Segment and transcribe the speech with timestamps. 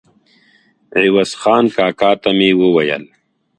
[1.01, 3.03] عوض خان کاکا ته مې وویل.